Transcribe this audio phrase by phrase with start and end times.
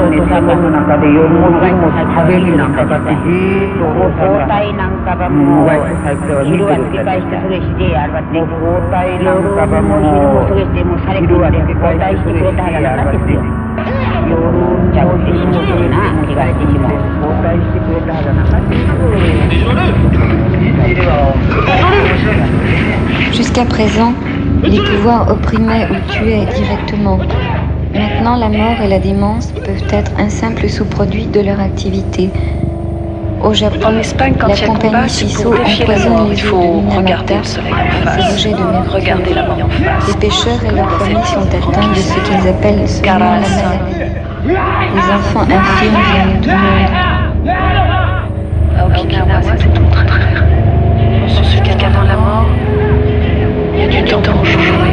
[0.00, 5.76] と落とさの中で夜も夜も壁になんかかってじーっと落とさ包帯なんかがもう
[6.48, 13.44] 昼は繰り返してそれしてあれはね包帯なんかがもう昼もそれしてもうされくれて交代してくれたはずなかったですよ
[14.32, 14.40] 夜
[14.96, 19.76] ちゃってしもうな着替えてしまう交代してくれたはずなかったですよ
[23.32, 24.14] Jusqu'à présent,
[24.62, 27.18] les pouvoirs opprimaient ou tuaient directement.
[27.93, 32.29] Maintenant, la mort et la démence peuvent être un simple sous-produit de leur activité.
[33.43, 33.89] Au Japon,
[34.47, 39.17] la compagnie Shiso empoisonne les eaux de Minamata à ces rejets de mercure.
[40.07, 44.11] Les pêcheurs et leurs familles sont atteints de ce qu'ils appellent seulement la maladie.
[44.45, 47.49] Les enfants infirmes viennent du monde.
[48.77, 50.19] À Okinawa, c'est tout très très
[51.27, 52.45] Sur ce cas dans la mort,
[53.73, 54.90] il y a du temps pour jouer.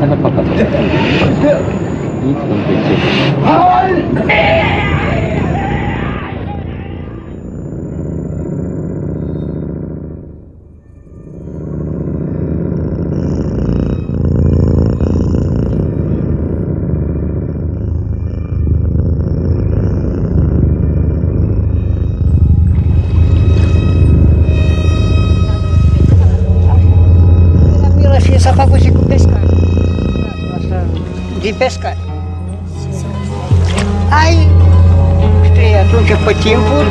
[0.00, 0.54] 鼻パカと。
[0.54, 2.68] いいと行っ
[4.24, 4.97] て。
[31.58, 31.96] Pescar.
[34.10, 34.48] Aí,
[35.44, 36.88] estreia atunci pe timpuri,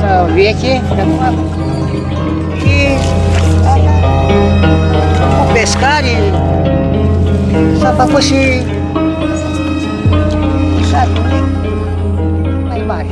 [0.00, 0.80] sau veche,
[2.58, 2.88] și
[5.18, 6.16] cu pescare
[7.78, 8.62] s-a făcut și
[10.90, 11.22] satul
[12.68, 13.06] mai mare.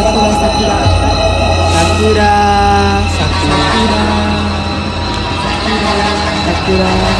[0.00, 0.78] Sakura Sakura.
[1.74, 2.32] Sakura.
[3.16, 4.02] Sakura.
[5.66, 6.08] Sakura,
[6.46, 7.19] Sakura.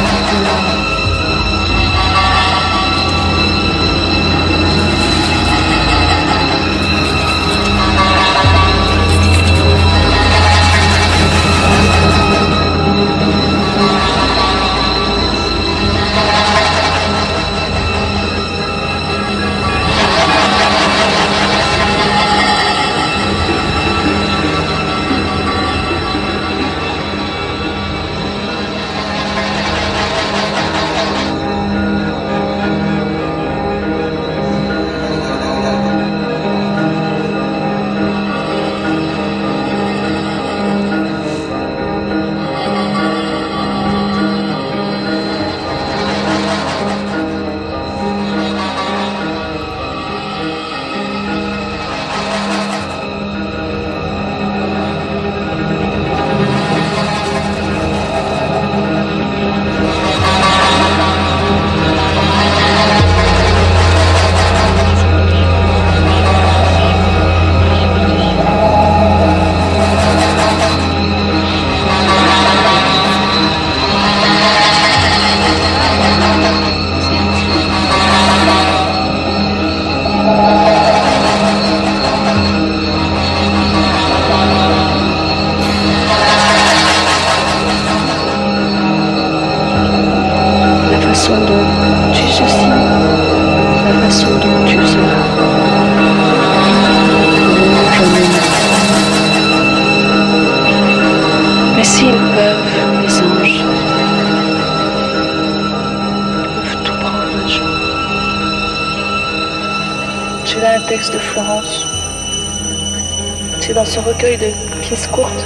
[113.91, 115.45] Ce recueil de pièces courtes,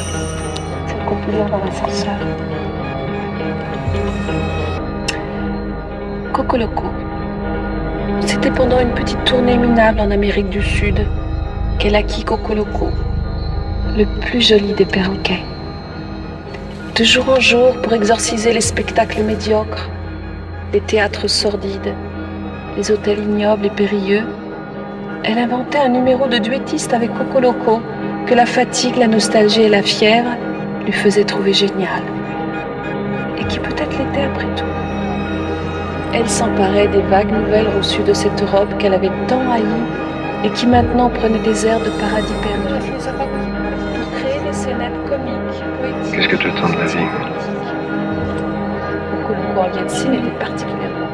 [0.85, 2.13] celle qu'on peut lire dans l'ascenseur.
[6.31, 6.83] Coco Loco.
[8.23, 11.07] C'était pendant une petite tournée minable en Amérique du Sud
[11.79, 12.91] qu'elle acquit Coco Loco,
[13.97, 15.41] le plus joli des perroquets.
[16.95, 19.89] De jour en jour, pour exorciser les spectacles médiocres,
[20.71, 21.95] les théâtres sordides,
[22.77, 24.27] les hôtels ignobles et périlleux,
[25.23, 27.81] elle inventait un numéro de duettiste avec Coco Loco
[28.25, 30.32] que la fatigue, la nostalgie et la fièvre
[30.84, 32.01] lui faisaient trouver génial.
[33.38, 34.63] Et qui peut-être l'était après tout.
[36.13, 39.63] Elle s'emparait des vagues nouvelles reçues de cette Europe qu'elle avait tant haïe
[40.44, 42.79] et qui maintenant prenait des airs de paradis perdu.
[43.96, 46.15] Pour créer des scénettes comiques, poétiques.
[46.15, 46.98] Qu'est-ce que tu attends de la vie?
[49.58, 51.08] En était particulièrement.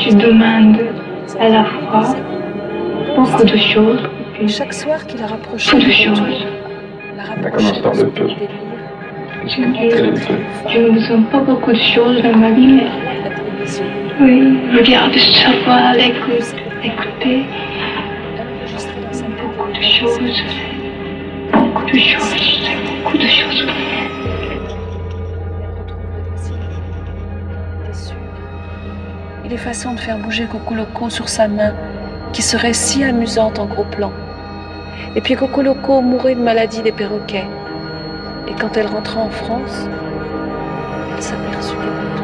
[0.00, 0.80] Tu demandes
[1.38, 2.16] à la fois
[3.16, 4.00] beaucoup de choses.
[4.42, 6.20] Et chaque soir qu'il a rapproché de choses.
[7.16, 8.28] La rapproché de peu.
[9.46, 9.62] Je,
[10.68, 12.86] je ne sens pas beaucoup de choses dans ma vie, mais
[14.20, 17.44] oui, regarde, savoir, l'écoute, écouter.
[19.40, 20.18] Beaucoup de choses.
[21.52, 22.34] Beaucoup de choses.
[23.04, 23.66] Beaucoup de choses.
[29.48, 31.74] les façons de faire bouger Coco Loco sur sa main
[32.32, 34.10] qui serait si amusante en gros plan.
[35.14, 37.46] Et puis Coco Loco mourait de maladie des perroquets.
[38.48, 39.86] Et quand elle rentra en France,
[41.14, 42.21] elle s'aperçut qu'elle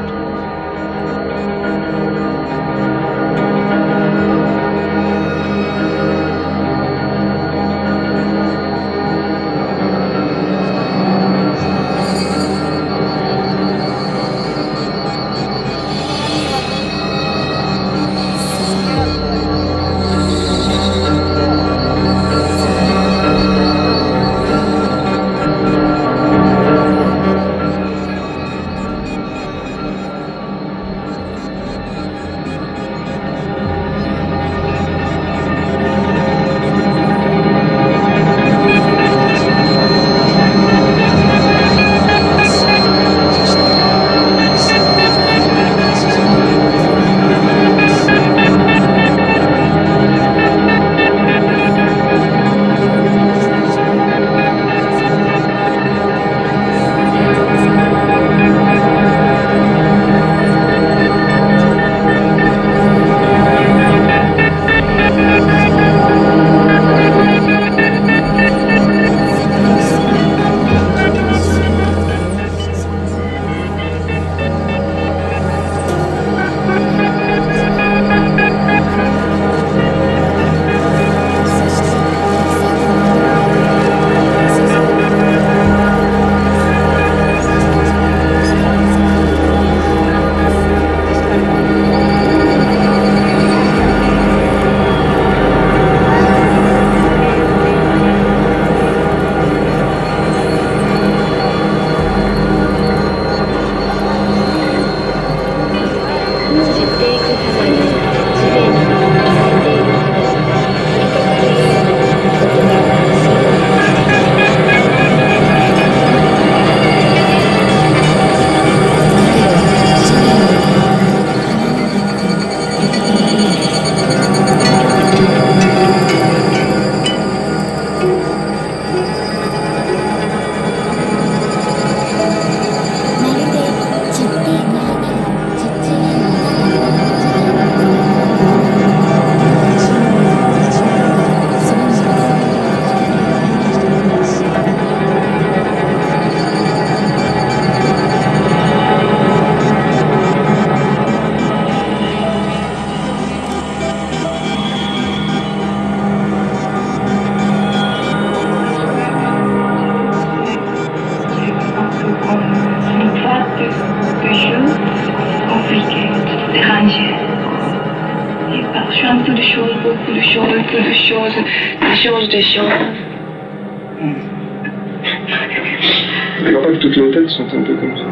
[177.38, 178.04] sont un peu comme ça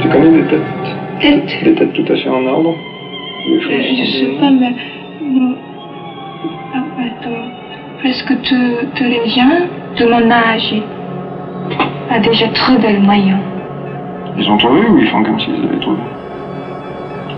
[0.00, 0.60] Tu connais des têtes
[1.20, 2.74] Peut-être, Des têtes tout à fait en ordre
[3.44, 4.72] euh, je sais pas, mais.
[6.72, 7.30] Ah, attends.
[7.98, 9.66] Presque tous les gens
[9.98, 10.74] de mon âge?
[12.08, 13.38] A déjà trouvé le moyen.
[14.38, 15.98] Ils ont trouvé ou ils font comme s'ils avaient trouvé?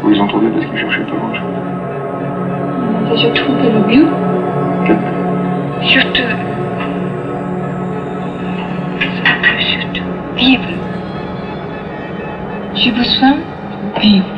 [0.05, 1.45] Ou ils ont trouvé parce qu'ils cherchaient pas grand chose
[3.01, 4.07] On a déjà trouvé le.
[4.87, 4.97] Quel
[5.89, 6.54] Surtout.
[12.85, 14.34] je vous soins.